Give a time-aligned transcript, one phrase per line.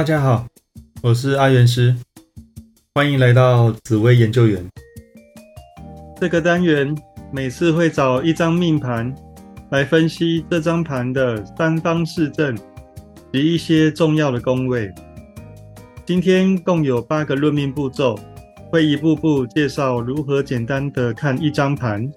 [0.00, 0.46] 大家好，
[1.02, 1.94] 我是阿元师，
[2.94, 4.66] 欢迎来到紫薇研究员。
[6.18, 6.96] 这个单元
[7.30, 9.14] 每次会找一张命盘
[9.70, 12.56] 来分析这张盘的三方四正
[13.30, 14.90] 及一些重要的宫位。
[16.06, 18.18] 今天共有八个论命步骤，
[18.70, 22.10] 会一步步介绍如何简单的看一张盘，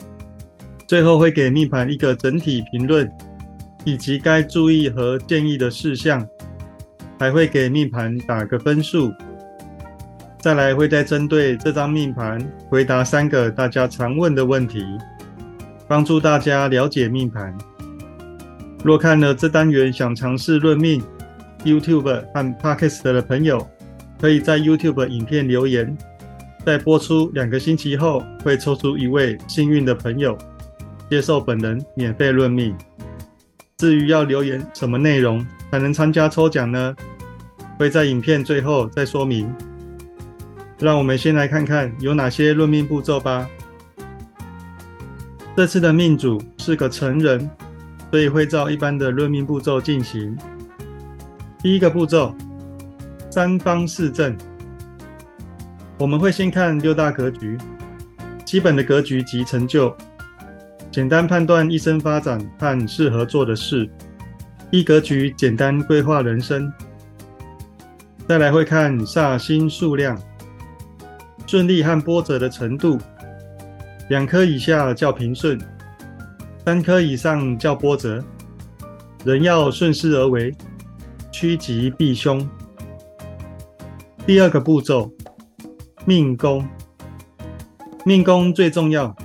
[0.87, 3.11] 最后会给命盘一个整体评论，
[3.83, 6.25] 以及该注意和建议的事项。
[7.23, 9.09] 还会给命盘打个分数，
[10.41, 12.37] 再来会再针对这张命盘
[12.67, 14.83] 回答三个大家常问的问题，
[15.87, 17.57] 帮助大家了解命盘。
[18.83, 21.01] 若看了这单元想尝试论命
[21.63, 23.65] ，YouTube 和 Podcast 的朋友，
[24.19, 25.97] 可以在 YouTube 影片留言，
[26.65, 30.37] 在播出两个星期后，会抽出一位幸运的朋友，
[31.09, 32.75] 接受本人免费论命。
[33.77, 36.93] 至于要留言什么内容才能参加抽奖呢？
[37.83, 39.53] 会在影片最后再说明。
[40.79, 43.45] 让我们先来看看有哪些论命步骤吧。
[45.53, 47.49] 这次的命主是个成人，
[48.09, 50.33] 所以会照一般的论命步骤进行。
[51.61, 52.33] 第一个步骤，
[53.29, 54.33] 三方四正。
[55.97, 57.57] 我们会先看六大格局，
[58.45, 59.93] 基本的格局及成就，
[60.89, 63.89] 简单判断一生发展和适合做的事。
[64.71, 66.71] 一格局简单规划人生。
[68.27, 70.17] 再来会看煞星数量、
[71.45, 72.97] 顺利和波折的程度，
[74.09, 75.59] 两颗以下叫平顺，
[76.65, 78.23] 三颗以上叫波折。
[79.25, 80.53] 人要顺势而为，
[81.31, 82.47] 趋吉避凶。
[84.25, 85.11] 第二个步骤，
[86.05, 86.65] 命宫。
[88.05, 89.15] 命宫最重要，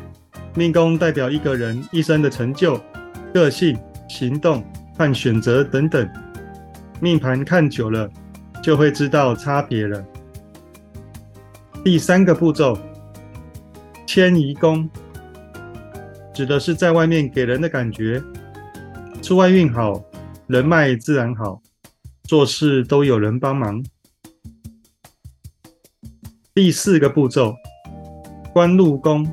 [0.55, 2.81] 命宫代表一个人一生的成就、
[3.33, 3.79] 个性、
[4.09, 4.65] 行动
[4.97, 6.09] 和选择等等。
[7.01, 8.09] 命盘看久了。
[8.63, 10.05] 就会知道差别了。
[11.85, 12.79] 第三个步骤，
[14.07, 14.89] 迁移宫，
[16.35, 18.23] 指的是在外面给人的感觉，
[19.23, 20.05] 出外运好，
[20.47, 21.63] 人脉自然好，
[22.25, 23.83] 做事都有人帮忙。
[26.55, 27.55] 第四个步骤，
[28.53, 29.27] 官禄宫，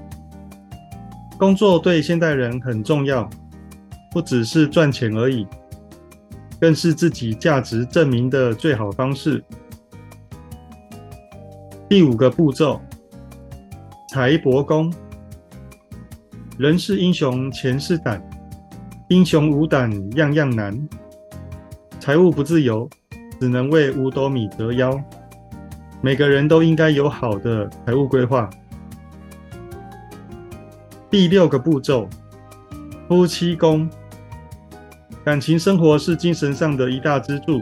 [1.39, 3.29] 工作对现代人很重要，
[4.11, 5.45] 不只是赚钱而已。
[6.59, 9.43] 更是自己价值证明的最好方式。
[11.87, 12.81] 第五个步骤，
[14.09, 14.93] 财帛宫。
[16.57, 18.21] 人是英雄，钱是胆，
[19.09, 20.87] 英雄无胆样样难。
[21.99, 22.89] 财务不自由，
[23.39, 24.97] 只能为五斗米折腰。
[26.01, 28.49] 每个人都应该有好的财务规划。
[31.09, 32.07] 第六个步骤，
[33.07, 33.89] 夫妻宫。
[35.25, 37.59] 感情生活是精神上的一大支柱，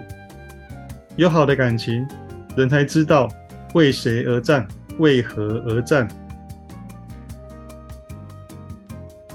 [1.15, 2.05] 有好的感情，
[2.57, 3.29] 人才知道
[3.73, 6.05] 为谁而战，为何而战。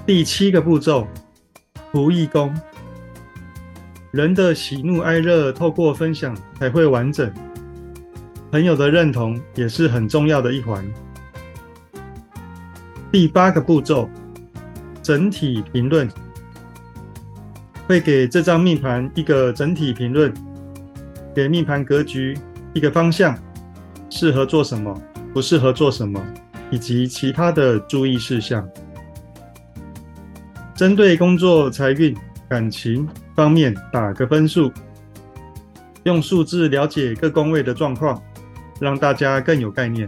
[0.05, 1.07] 第七个步骤，
[1.91, 2.55] 仆役宫。
[4.11, 7.33] 人的喜怒哀乐透过分享才会完整，
[8.51, 10.87] 朋友的认同也是很重要的一环。
[13.11, 14.07] 第八个步骤，
[15.01, 16.07] 整体评论。
[17.89, 20.31] 会给这张命盘一个整体评论，
[21.33, 22.37] 给命盘格局
[22.71, 23.35] 一个方向，
[24.11, 24.95] 适合做什么，
[25.33, 26.23] 不适合做什么，
[26.69, 28.69] 以及其他的注意事项。
[30.75, 32.15] 针对工作、财运、
[32.47, 34.71] 感情方面打个分数，
[36.03, 38.21] 用数字了解各宫位的状况，
[38.79, 40.07] 让大家更有概念。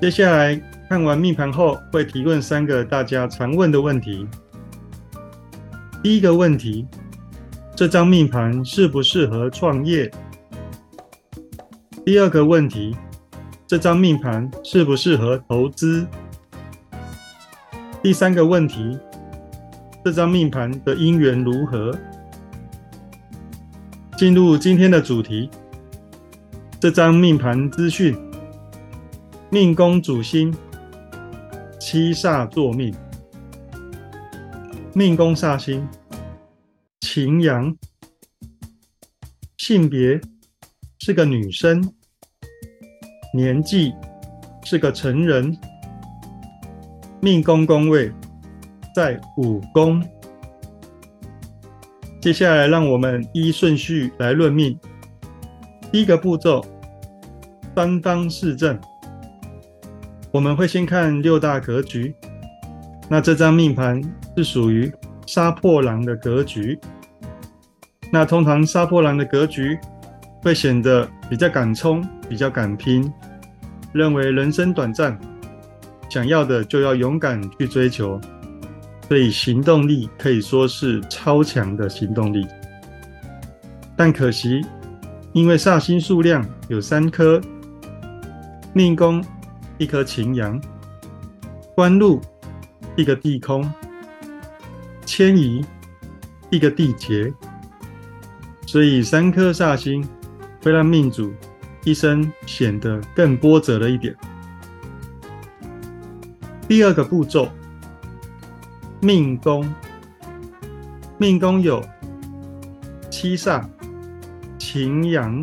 [0.00, 4.26] 接下来看完命盘后，会提问三个大家常问的问题。
[6.02, 6.86] 第一个问题，
[7.74, 10.10] 这张命盘适不适合创业？
[12.04, 12.96] 第二个问题，
[13.66, 16.06] 这张命盘适不适合投资？
[18.02, 18.96] 第三个问题，
[20.04, 21.92] 这张命盘的姻缘如何？
[24.16, 25.50] 进入今天的主题，
[26.78, 28.16] 这张命盘资讯，
[29.50, 30.54] 命宫主星
[31.80, 32.94] 七煞坐命。
[34.98, 35.86] 命宫煞星，
[37.00, 37.76] 擎羊，
[39.58, 40.18] 性别
[41.00, 41.86] 是个女生，
[43.34, 43.92] 年纪
[44.64, 45.54] 是个成人，
[47.20, 48.10] 命宫宫位
[48.94, 50.02] 在五宫。
[52.18, 54.80] 接下来，让我们依顺序来论命。
[55.92, 56.64] 第一个步骤，
[57.74, 58.80] 三方四正，
[60.32, 62.14] 我们会先看六大格局。
[63.10, 64.00] 那这张命盘
[64.36, 64.92] 是属于
[65.26, 66.78] 杀破狼的格局。
[68.12, 69.78] 那通常杀破狼的格局
[70.42, 73.12] 会显得比较敢冲，比较敢拼，
[73.92, 75.18] 认为人生短暂，
[76.08, 78.20] 想要的就要勇敢去追求，
[79.08, 82.46] 所以行动力可以说是超强的行动力。
[83.96, 84.64] 但可惜，
[85.32, 87.40] 因为煞星数量有三颗，
[88.72, 89.24] 命宫
[89.78, 90.60] 一颗擎羊，
[91.74, 92.20] 官禄
[92.94, 93.68] 一个地空，
[95.16, 95.64] 迁移
[96.50, 97.32] 一个地劫，
[98.66, 100.06] 所以三颗煞星。
[100.62, 101.32] 会让命主
[101.84, 104.14] 一生显得更波折了一点。
[106.66, 107.48] 第二个步骤，
[109.00, 109.72] 命宫，
[111.18, 111.82] 命宫有
[113.08, 113.64] 七煞、
[114.58, 115.40] 擎羊，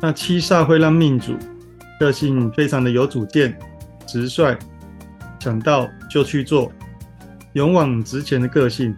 [0.00, 1.36] 那七煞会让命主
[2.00, 3.54] 个性非常的有主见、
[4.06, 4.58] 直率，
[5.38, 6.72] 想到就去做，
[7.54, 8.96] 勇往直前的个性。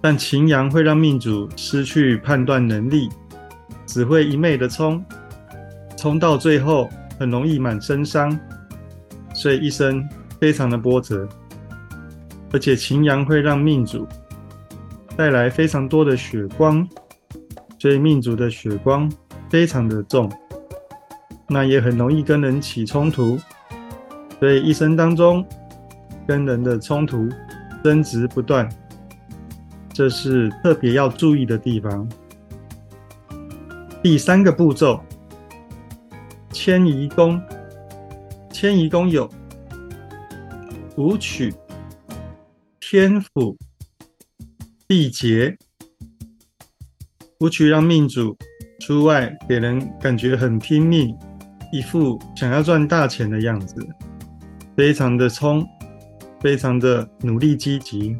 [0.00, 3.08] 但擎羊会让命主失去判断能力，
[3.86, 5.02] 只会一昧的冲，
[5.96, 8.38] 冲到最后很容易满身伤，
[9.34, 10.06] 所以一生
[10.38, 11.26] 非常的波折。
[12.52, 14.06] 而且擎羊会让命主
[15.16, 16.86] 带来非常多的血光，
[17.78, 19.10] 所以命主的血光
[19.48, 20.30] 非常的重，
[21.48, 23.38] 那也很容易跟人起冲突，
[24.38, 25.42] 所以一生当中
[26.26, 27.28] 跟人的冲突
[27.82, 28.68] 争执不断。
[29.92, 32.08] 这是特别要注意的地方。
[34.02, 35.00] 第三个步骤，
[36.52, 37.40] 迁移宫。
[38.50, 39.28] 迁移宫有
[40.96, 41.54] 武曲、
[42.80, 43.56] 天府、
[44.86, 45.56] 地劫。
[47.40, 48.36] 武曲让命主
[48.80, 51.14] 出外给人感觉很拼命，
[51.72, 53.74] 一副想要赚大钱的样子，
[54.76, 55.66] 非常的冲，
[56.44, 58.14] 非常的努力积极。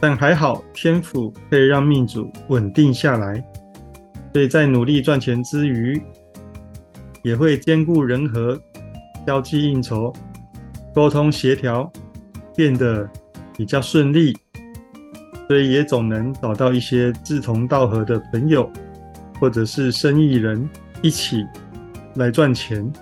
[0.00, 3.40] 但还好，天赋可以让命主稳定下来，
[4.32, 6.02] 所以在努力赚钱之余，
[7.22, 8.60] 也会兼顾人和、
[9.24, 10.12] 交际应酬、
[10.92, 11.88] 沟通协调，
[12.56, 13.08] 变得
[13.56, 14.36] 比较顺利，
[15.46, 18.68] 所以也总能找到一些志同道合的朋友，
[19.38, 20.68] 或者是生意人
[21.00, 21.44] 一起
[22.16, 22.92] 来赚钱。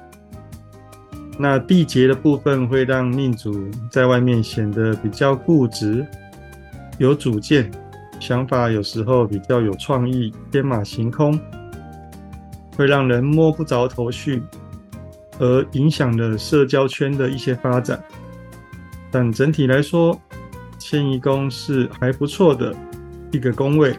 [1.39, 6.07] 那缔结的部分会让命主在外面显得比较固执。
[6.99, 7.71] 有主见，
[8.19, 11.39] 想法有时候比较有创意，天马行空，
[12.75, 14.43] 会让人摸不着头绪，
[15.39, 18.03] 而影响了社交圈的一些发展。
[19.11, 20.19] 但整体来说，
[20.79, 22.75] 迁移宫是还不错的
[23.31, 23.95] 一个宫位。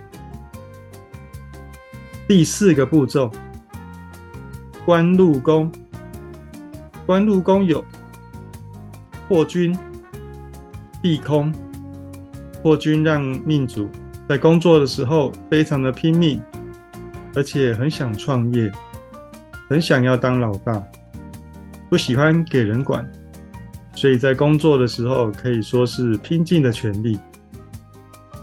[2.27, 3.31] 第四个步骤，
[4.85, 5.71] 官禄宫。
[7.07, 7.83] 官禄宫有
[9.29, 9.75] 破军、
[11.01, 11.51] 地空。
[12.61, 13.87] 破军让命主
[14.27, 16.41] 在工作的时候非常的拼命，
[17.33, 18.69] 而且很想创业，
[19.69, 20.83] 很想要当老大，
[21.89, 23.09] 不喜欢给人管，
[23.95, 27.17] 所以在工作的时候可以说是拼尽了全力。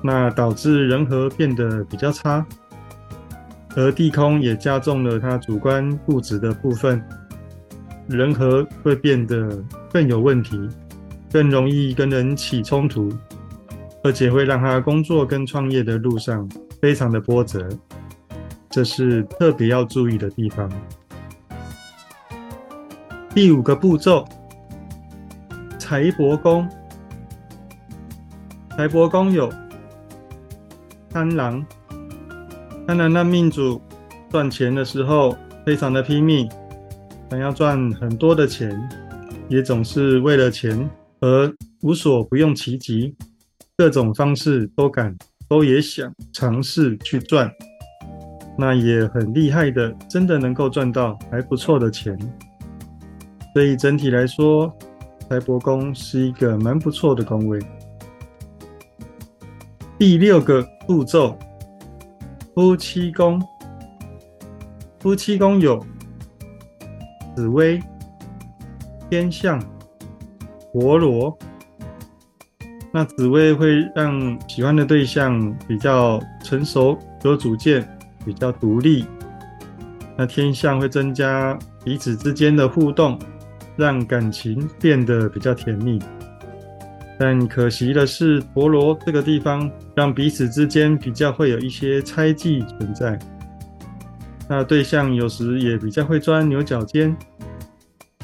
[0.02, 2.46] 那导致人和变得比较差，
[3.76, 7.02] 而地空也加重了他主观固执的部分，
[8.08, 10.58] 人和会变得更有问题，
[11.32, 13.12] 更容易跟人起冲突。
[14.02, 16.46] 而且会让他工作跟创业的路上
[16.78, 17.66] 非常的波折，
[18.68, 20.70] 这是特别要注意的地方。
[23.34, 24.28] 第五个步骤，
[25.78, 26.68] 财帛宫。
[28.76, 29.50] 财帛宫有
[31.08, 31.64] 贪狼，
[32.86, 33.80] 贪狼让命主
[34.28, 35.34] 赚钱的时候
[35.64, 36.46] 非常的拼命，
[37.30, 38.78] 想要赚很多的钱，
[39.48, 40.88] 也总是为了钱
[41.20, 41.52] 而
[41.82, 43.14] 无所不用其极。
[43.76, 45.16] 各种方式都敢，
[45.48, 47.50] 都也想尝试去赚，
[48.56, 52.16] 那也很厉害的，真的能够赚到还不错的钱。
[53.52, 54.72] 所以整体来说，
[55.28, 57.58] 财帛宫是一个蛮不错的宫位。
[59.98, 61.36] 第六个步骤，
[62.54, 63.42] 夫妻宫。
[65.00, 65.84] 夫妻宫有
[67.34, 67.82] 紫薇、
[69.10, 69.62] 天象、
[70.72, 71.36] 陀罗。
[72.92, 77.86] 那紫薇会让喜欢的对象比较成熟、有主见、
[78.24, 79.04] 比较独立。
[80.16, 83.18] 那天象会增加彼此之间的互动，
[83.76, 85.98] 让感情变得比较甜蜜。
[87.18, 93.18] 但可惜的是，陀螺这个地方让彼此之间比较会有一些猜忌存在。
[94.48, 97.16] 那对象有时也比较会钻牛角尖，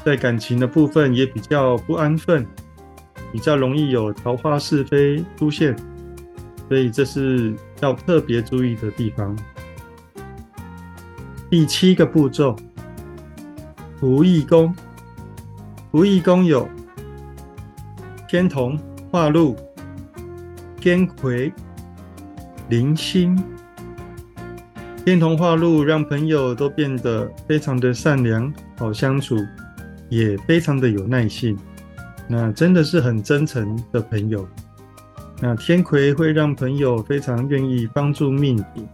[0.05, 2.45] 在感情的部分也比较不安分。
[3.31, 5.73] 比较容易有桃花是非出现，
[6.67, 9.37] 所以这是要特别注意的地方。
[11.49, 12.55] 第七个步骤，
[14.01, 14.75] 仆役宫。
[15.93, 16.69] 仆役宫有
[18.27, 18.77] 天同、
[19.09, 19.55] 化禄、
[20.77, 21.53] 天魁、
[22.67, 23.41] 灵星。
[25.03, 29.35] 天同化禄让朋友都变得非常的善良、好相处，
[30.09, 31.57] 也非常的有耐性。
[32.27, 34.47] 那真的是很真诚的朋友。
[35.41, 38.87] 那天魁会让朋友非常愿意帮助命主。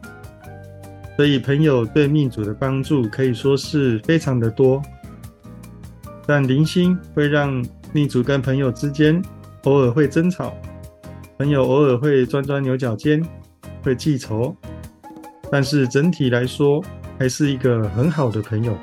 [1.18, 4.82] 所以，朋友对命主的帮助可以说是非常的多，
[6.26, 9.22] 但零星会让命主跟朋友之间
[9.64, 10.56] 偶尔会争吵，
[11.38, 13.22] 朋友偶尔会钻钻牛角尖，
[13.84, 14.56] 会记仇，
[15.52, 16.84] 但是整体来说
[17.18, 18.78] 还是一个很好的朋友，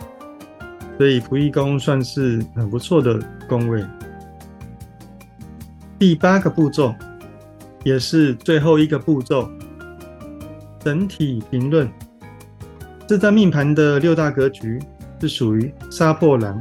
[0.96, 3.84] 所以仆役宫算是很不错的宫位。
[5.98, 6.94] 第八个步骤，
[7.84, 9.48] 也是最后一个步骤，
[10.80, 11.88] 整体评论。
[13.06, 14.78] 这张命盘的六大格局
[15.20, 16.58] 是属于杀破狼。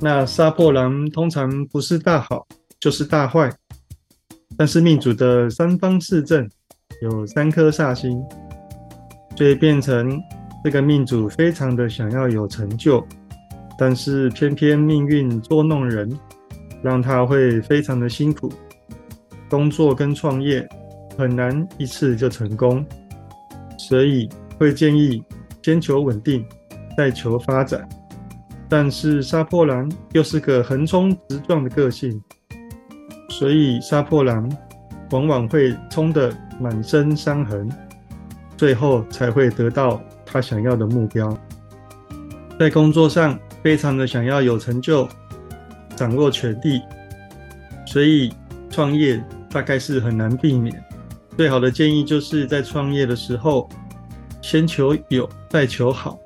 [0.00, 2.46] 那杀破狼通常不是大好
[2.80, 3.50] 就是大坏，
[4.56, 6.48] 但是命主的三方四正
[7.00, 8.20] 有三颗煞星，
[9.36, 10.20] 所以变成
[10.62, 13.04] 这个命主非常的想要有成就，
[13.78, 16.10] 但是偏偏命运捉弄人，
[16.82, 18.52] 让他会非常的辛苦，
[19.48, 20.66] 工作跟创业
[21.16, 22.84] 很难一次就成功，
[23.78, 25.22] 所以会建议。
[25.62, 26.44] 先求稳定，
[26.94, 27.88] 再求发展。
[28.68, 32.20] 但是杀破狼又是个横冲直撞的个性，
[33.30, 34.46] 所以杀破狼
[35.12, 37.66] 往往会冲得满身伤痕，
[38.64, 41.38] 最后才会得到他想要的目标。
[42.58, 45.06] 在工作上非常的想要有成就，
[45.94, 46.80] 掌握权力，
[47.86, 48.32] 所以
[48.70, 50.82] 创业大概是很难避免。
[51.36, 53.68] 最好的建议就是在创业的时候。
[54.40, 56.18] 先求有，再求好；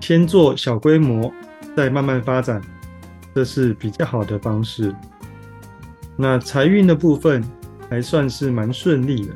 [0.00, 1.32] 先做小规模，
[1.74, 2.60] 再慢慢发展，
[3.34, 4.94] 这是比较好的方式。
[6.18, 7.42] 那财运的部分
[7.88, 9.34] 还算是蛮顺利的，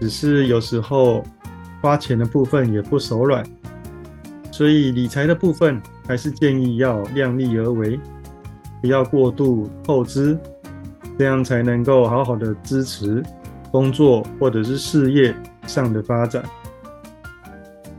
[0.00, 1.24] 只是有时候
[1.80, 3.44] 花钱的部分也不手软，
[4.50, 7.98] 所以理财的部分还是建议要量力而为，
[8.80, 10.38] 不要过度透支，
[11.18, 13.22] 这样才能够好好的支持
[13.70, 15.34] 工作或者是事业
[15.66, 16.42] 上的发展。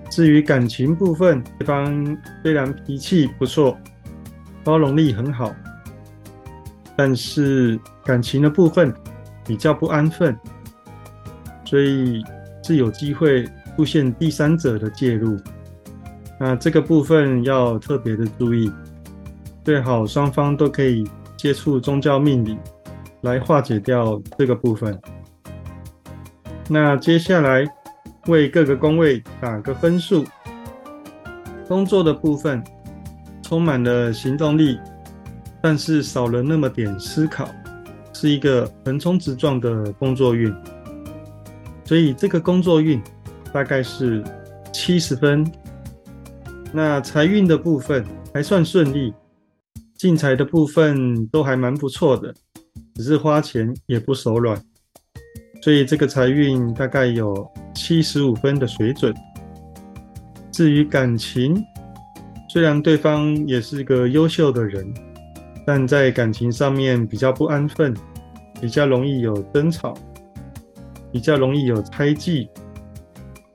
[0.09, 3.77] 至于感情部分，对方虽然脾气不错，
[4.63, 5.53] 包容力很好，
[6.97, 8.93] 但是感情的部分
[9.45, 10.35] 比较不安分，
[11.69, 12.23] 所以
[12.63, 15.37] 是有机会出现第三者的介入。
[16.39, 18.71] 那这个部分要特别的注意，
[19.63, 21.07] 最好双方都可以
[21.37, 22.57] 接触宗教命理
[23.21, 24.99] 来化解掉这个部分。
[26.67, 27.65] 那接下来。
[28.27, 30.23] 为各个宫位打个分数。
[31.67, 32.61] 工作的部分
[33.41, 34.77] 充满了行动力，
[35.63, 37.49] 但是少了那么点思考，
[38.13, 40.53] 是一个横冲直撞的工作运。
[41.89, 43.01] 所以这个工作运
[43.51, 44.23] 大概是
[44.71, 45.43] 七十分。
[46.71, 49.11] 那财运的部分还算顺利，
[49.97, 52.31] 进财的部分都还蛮不错的，
[52.93, 54.55] 只是花钱也不手软。
[55.63, 57.51] 所以这个财运大概有。
[57.75, 59.13] 七十五分的水准。
[60.51, 61.63] 至于感情，
[62.49, 64.85] 虽然对方也是个优秀的人，
[65.65, 67.95] 但在感情上面比较不安分，
[68.59, 69.93] 比较容易有争吵，
[71.11, 72.49] 比较容易有猜忌，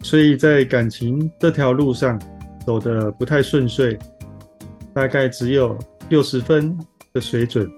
[0.03, 2.21] 所以在感情这条路上
[2.67, 3.99] 走得不太顺遂，
[4.93, 6.77] 大概只有六十分
[7.13, 7.71] 的水准。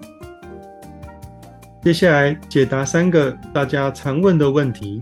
[1.82, 5.00] 接下来解答三个大家常问的问题。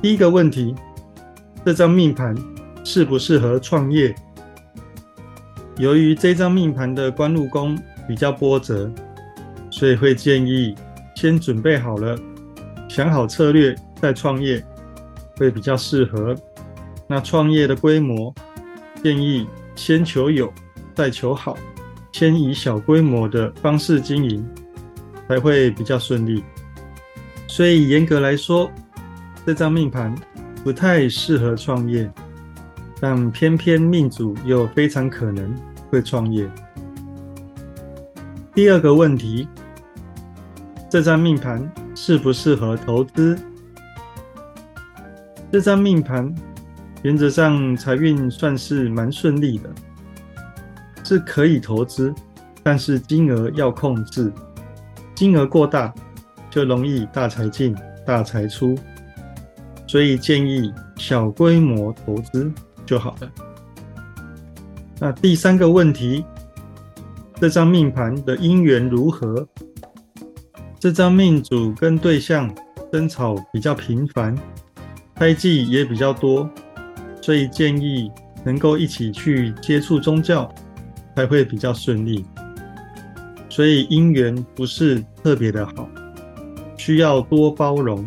[0.00, 0.74] 第一个问题，
[1.64, 2.34] 这张命盘
[2.84, 4.14] 适不适合创业？
[5.76, 8.90] 由于这张命盘的官禄宫比较波折，
[9.70, 10.74] 所以会建议
[11.14, 12.18] 先准备好了，
[12.90, 14.60] 想好策略再创业，
[15.36, 16.34] 会比较适合。
[17.06, 18.34] 那创业的规模，
[19.00, 20.52] 建议先求有，
[20.92, 21.56] 再求好，
[22.10, 24.44] 先以小规模的方式经营，
[25.28, 26.42] 才会比较顺利。
[27.46, 28.68] 所以严格来说，
[29.46, 30.12] 这张命盘
[30.64, 32.10] 不太适合创业，
[33.00, 35.54] 但偏偏命主又非常可能
[35.90, 36.44] 会创业。
[38.52, 39.46] 第二个问题，
[40.90, 41.70] 这张命盘
[42.02, 43.38] 适不适合投资？
[45.52, 46.34] 这张命盘
[47.02, 49.68] 原则上财运算是蛮顺利的，
[51.04, 52.12] 是可以投资，
[52.62, 54.32] 但是金额要控制，
[55.14, 55.92] 金额过大
[56.48, 57.76] 就容易大财进、
[58.06, 58.74] 大财出。
[59.86, 62.50] 所以建议小规模投资
[62.86, 63.30] 就好了。
[64.98, 66.24] 那第三个问题，
[67.38, 69.46] 这张命盘的姻缘如何？
[70.80, 72.50] 这张命主跟对象
[72.90, 74.34] 争吵比较频繁，
[75.14, 76.48] 胎记也比较多，
[77.20, 78.10] 所以建议
[78.46, 80.50] 能够一起去接触宗教，
[81.14, 82.24] 才会比较顺利。
[83.50, 85.86] 所以姻缘不是特别的好，
[86.78, 88.02] 需要多包容、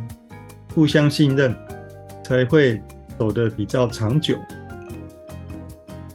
[0.74, 1.56] 互相信任，
[2.24, 2.82] 才会
[3.20, 4.36] 走得比较长久。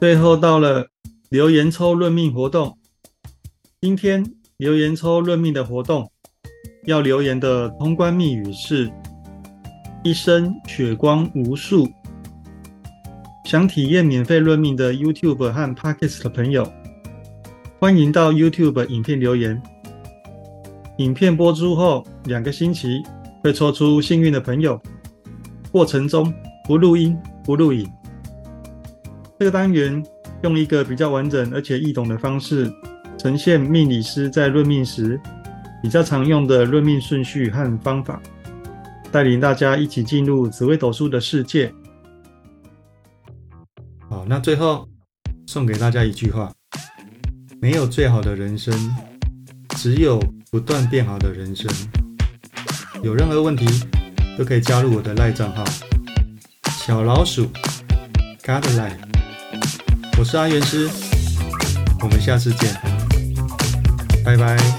[0.00, 0.88] 最后到了
[1.28, 2.76] 留言抽论命活动，
[3.80, 6.10] 今天留言抽论命的活动。
[6.88, 8.90] 要留言的通关密语是
[10.02, 11.86] “一生血光无数”。
[13.44, 16.66] 想体验免费论命的 YouTube 和 Podcast 的朋友，
[17.78, 19.62] 欢迎到 YouTube 影片留言。
[20.96, 23.02] 影片播出后两个星期
[23.42, 24.80] 会抽出幸运的朋友，
[25.70, 26.32] 过程中
[26.66, 27.14] 不录音
[27.44, 27.86] 不录影。
[29.38, 30.02] 这个单元
[30.42, 32.72] 用一个比较完整而且易懂的方式，
[33.18, 35.20] 呈现命理师在论命时。
[35.82, 38.20] 比较常用的论命顺序和方法，
[39.12, 41.72] 带领大家一起进入紫微斗数的世界。
[44.08, 44.88] 好，那最后
[45.46, 46.52] 送给大家一句话：
[47.60, 48.74] 没有最好的人生，
[49.76, 50.18] 只有
[50.50, 51.70] 不断变好的人生。
[53.02, 53.66] 有任何问题
[54.36, 55.64] 都可以加入我的赖账号
[56.84, 57.46] 小老鼠
[58.44, 58.98] God Life，
[60.18, 60.88] 我是阿元师，
[62.00, 62.74] 我们下次见，
[64.24, 64.77] 拜拜。